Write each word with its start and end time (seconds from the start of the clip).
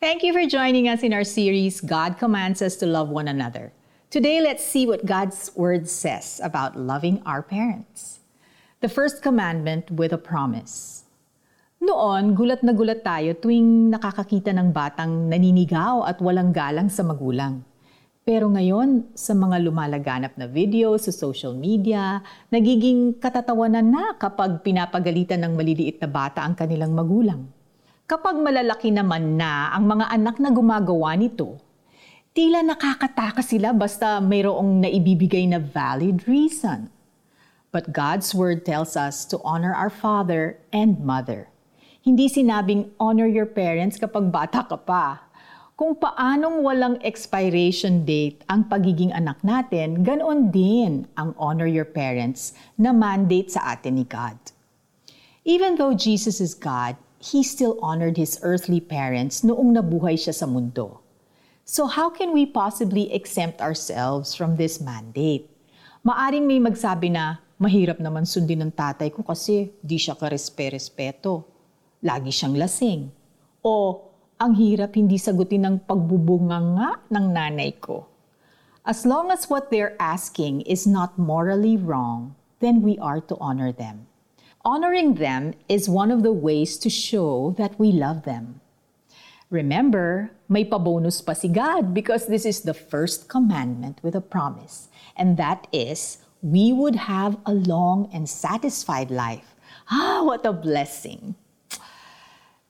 Thank 0.00 0.24
you 0.24 0.32
for 0.32 0.48
joining 0.48 0.88
us 0.88 1.04
in 1.04 1.12
our 1.12 1.28
series, 1.28 1.84
God 1.84 2.16
Commands 2.16 2.64
Us 2.64 2.72
to 2.80 2.88
Love 2.88 3.12
One 3.12 3.28
Another. 3.28 3.68
Today, 4.08 4.40
let's 4.40 4.64
see 4.64 4.88
what 4.88 5.04
God's 5.04 5.52
Word 5.52 5.92
says 5.92 6.40
about 6.40 6.72
loving 6.72 7.20
our 7.28 7.44
parents. 7.44 8.24
The 8.80 8.88
first 8.88 9.20
commandment 9.20 9.92
with 9.92 10.16
a 10.16 10.16
promise. 10.16 11.04
Noon, 11.84 12.32
gulat 12.32 12.64
na 12.64 12.72
gulat 12.72 13.04
tayo 13.04 13.36
tuwing 13.36 13.92
nakakakita 13.92 14.56
ng 14.56 14.72
batang 14.72 15.28
naninigaw 15.28 16.08
at 16.08 16.16
walang 16.24 16.48
galang 16.48 16.88
sa 16.88 17.04
magulang. 17.04 17.60
Pero 18.24 18.48
ngayon, 18.48 19.12
sa 19.12 19.36
mga 19.36 19.68
lumalaganap 19.68 20.32
na 20.40 20.48
video 20.48 20.96
sa 20.96 21.12
social 21.12 21.52
media, 21.52 22.24
nagiging 22.48 23.20
katatawanan 23.20 23.84
na 23.84 24.16
kapag 24.16 24.64
pinapagalitan 24.64 25.44
ng 25.44 25.52
maliliit 25.60 26.00
na 26.00 26.08
bata 26.08 26.40
ang 26.40 26.56
kanilang 26.56 26.96
magulang. 26.96 27.59
Kapag 28.10 28.42
malalaki 28.42 28.90
naman 28.90 29.38
na 29.38 29.70
ang 29.70 29.86
mga 29.86 30.10
anak 30.10 30.42
na 30.42 30.50
gumagawa 30.50 31.14
nito, 31.14 31.62
tila 32.34 32.58
nakakatakas 32.58 33.54
sila 33.54 33.70
basta 33.70 34.18
mayroong 34.18 34.82
naibibigay 34.82 35.46
na 35.46 35.62
valid 35.62 36.26
reason. 36.26 36.90
But 37.70 37.94
God's 37.94 38.34
Word 38.34 38.66
tells 38.66 38.98
us 38.98 39.22
to 39.30 39.38
honor 39.46 39.70
our 39.70 39.94
father 39.94 40.58
and 40.74 40.98
mother. 41.06 41.54
Hindi 42.02 42.26
sinabing 42.26 42.90
honor 42.98 43.30
your 43.30 43.46
parents 43.46 43.94
kapag 43.94 44.34
bata 44.34 44.66
ka 44.66 44.82
pa. 44.82 45.30
Kung 45.78 45.94
paanong 45.94 46.66
walang 46.66 46.98
expiration 47.06 48.02
date 48.02 48.42
ang 48.50 48.66
pagiging 48.66 49.14
anak 49.14 49.38
natin, 49.46 50.02
ganoon 50.02 50.50
din 50.50 51.06
ang 51.14 51.30
honor 51.38 51.70
your 51.70 51.86
parents 51.86 52.58
na 52.74 52.90
mandate 52.90 53.54
sa 53.54 53.70
atin 53.70 54.02
ni 54.02 54.04
God. 54.10 54.34
Even 55.46 55.78
though 55.78 55.94
Jesus 55.94 56.42
is 56.42 56.58
God, 56.58 56.98
he 57.20 57.44
still 57.44 57.76
honored 57.84 58.16
his 58.16 58.40
earthly 58.40 58.80
parents 58.80 59.44
noong 59.44 59.76
nabuhay 59.76 60.16
siya 60.16 60.32
sa 60.32 60.48
mundo. 60.48 61.04
So 61.68 61.84
how 61.84 62.08
can 62.08 62.32
we 62.32 62.48
possibly 62.48 63.12
exempt 63.12 63.60
ourselves 63.60 64.32
from 64.32 64.56
this 64.56 64.80
mandate? 64.80 65.46
Maaring 66.02 66.48
may 66.48 66.58
magsabi 66.58 67.12
na, 67.12 67.38
mahirap 67.60 68.00
naman 68.00 68.24
sundin 68.24 68.64
ng 68.64 68.72
tatay 68.72 69.12
ko 69.12 69.20
kasi 69.20 69.68
di 69.84 70.00
siya 70.00 70.16
karespe-respeto. 70.16 71.44
Lagi 72.00 72.32
siyang 72.32 72.56
lasing. 72.56 73.12
O, 73.60 74.00
ang 74.40 74.56
hirap 74.56 74.96
hindi 74.96 75.20
sagutin 75.20 75.68
ng 75.68 75.76
pagbubunganga 75.84 77.04
ng 77.12 77.26
nanay 77.36 77.76
ko. 77.76 78.08
As 78.82 79.04
long 79.04 79.28
as 79.28 79.52
what 79.52 79.68
they're 79.68 79.94
asking 80.00 80.64
is 80.64 80.88
not 80.88 81.20
morally 81.20 81.76
wrong, 81.76 82.32
then 82.64 82.80
we 82.80 82.96
are 82.96 83.20
to 83.20 83.36
honor 83.36 83.70
them. 83.70 84.09
Honoring 84.60 85.16
them 85.16 85.56
is 85.72 85.88
one 85.88 86.12
of 86.12 86.22
the 86.22 86.36
ways 86.36 86.76
to 86.84 86.92
show 86.92 87.56
that 87.56 87.80
we 87.80 87.92
love 87.92 88.28
them. 88.28 88.60
Remember, 89.48 90.36
may 90.52 90.68
pabonus 90.68 91.24
pa 91.24 91.32
si 91.32 91.48
God 91.48 91.96
because 91.96 92.28
this 92.28 92.44
is 92.44 92.60
the 92.60 92.76
first 92.76 93.24
commandment 93.26 93.98
with 94.04 94.14
a 94.14 94.20
promise. 94.20 94.92
And 95.16 95.40
that 95.40 95.66
is, 95.72 96.20
we 96.44 96.76
would 96.76 97.08
have 97.08 97.40
a 97.48 97.56
long 97.56 98.12
and 98.12 98.28
satisfied 98.28 99.10
life. 99.10 99.56
Ah, 99.90 100.22
what 100.22 100.44
a 100.44 100.52
blessing! 100.52 101.34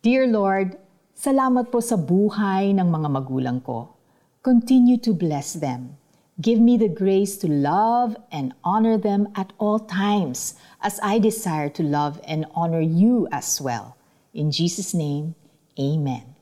Dear 0.00 0.24
Lord, 0.30 0.80
salamat 1.12 1.68
po 1.74 1.84
sa 1.84 2.00
buhay 2.00 2.72
ng 2.72 2.88
mga 2.88 3.08
magulang 3.12 3.60
ko. 3.60 3.92
Continue 4.40 4.96
to 4.96 5.12
bless 5.12 5.52
them. 5.58 5.99
Give 6.40 6.56
me 6.56 6.80
the 6.80 6.88
grace 6.88 7.36
to 7.44 7.48
love 7.52 8.16
and 8.32 8.56
honor 8.64 8.96
them 8.96 9.28
at 9.36 9.52
all 9.60 9.76
times, 9.76 10.56
as 10.80 10.96
I 11.04 11.20
desire 11.20 11.68
to 11.76 11.84
love 11.84 12.16
and 12.24 12.48
honor 12.56 12.80
you 12.80 13.28
as 13.28 13.60
well. 13.60 14.00
In 14.32 14.48
Jesus' 14.48 14.96
name, 14.96 15.36
Amen. 15.76 16.32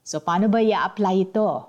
So, 0.00 0.16
paano 0.16 0.48
ba 0.48 0.64
i-apply 0.64 1.28
ito? 1.28 1.68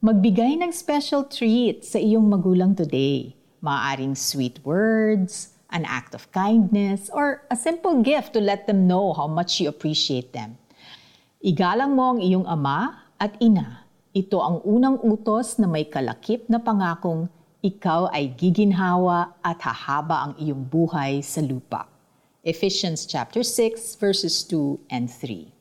Magbigay 0.00 0.56
ng 0.64 0.72
special 0.72 1.28
treat 1.28 1.84
sa 1.84 2.00
iyong 2.00 2.24
magulang 2.24 2.72
today. 2.72 3.36
Maaring 3.60 4.16
sweet 4.16 4.56
words, 4.64 5.52
an 5.68 5.84
act 5.84 6.16
of 6.16 6.32
kindness, 6.32 7.12
or 7.12 7.44
a 7.52 7.56
simple 7.58 8.00
gift 8.00 8.32
to 8.32 8.40
let 8.40 8.64
them 8.64 8.88
know 8.88 9.12
how 9.12 9.28
much 9.28 9.60
you 9.60 9.68
appreciate 9.68 10.32
them. 10.32 10.56
Igalang 11.44 11.92
mo 11.92 12.16
ang 12.16 12.20
iyong 12.24 12.48
ama 12.48 13.04
at 13.20 13.36
ina 13.44 13.87
ito 14.18 14.42
ang 14.42 14.58
unang 14.66 14.98
utos 14.98 15.62
na 15.62 15.70
may 15.70 15.86
kalakip 15.86 16.50
na 16.50 16.58
pangakong 16.58 17.30
ikaw 17.62 18.10
ay 18.10 18.34
giginhawa 18.34 19.30
at 19.46 19.62
hahaba 19.62 20.26
ang 20.26 20.32
iyong 20.42 20.66
buhay 20.66 21.22
sa 21.22 21.38
lupa. 21.38 21.86
Ephesians 22.42 23.06
chapter 23.06 23.46
6 23.46 23.94
verses 24.02 24.42
2 24.42 24.90
and 24.90 25.06
3. 25.06 25.54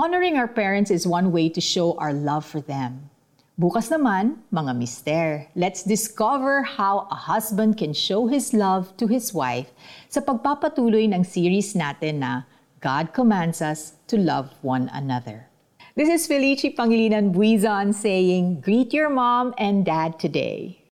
Honoring 0.00 0.40
our 0.40 0.48
parents 0.48 0.88
is 0.88 1.04
one 1.04 1.28
way 1.28 1.52
to 1.52 1.60
show 1.60 1.92
our 2.00 2.16
love 2.16 2.48
for 2.48 2.64
them. 2.64 3.12
Bukas 3.60 3.92
naman, 3.92 4.40
mga 4.48 4.72
mister, 4.72 5.44
let's 5.52 5.84
discover 5.84 6.64
how 6.64 7.04
a 7.12 7.16
husband 7.16 7.76
can 7.76 7.92
show 7.92 8.28
his 8.28 8.56
love 8.56 8.96
to 8.96 9.04
his 9.08 9.36
wife 9.36 9.72
sa 10.08 10.24
pagpapatuloy 10.24 11.04
ng 11.12 11.20
series 11.20 11.76
natin 11.76 12.24
na 12.24 12.48
God 12.80 13.12
commands 13.12 13.60
us 13.60 14.00
to 14.08 14.16
love 14.16 14.56
one 14.64 14.88
another. 14.92 15.52
This 15.96 16.10
is 16.10 16.28
Felici 16.28 16.76
Pangilinan 16.76 17.32
Buizon 17.32 17.94
saying, 17.94 18.60
Greet 18.60 18.92
your 18.92 19.08
mom 19.08 19.54
and 19.56 19.82
dad 19.82 20.18
today. 20.18 20.84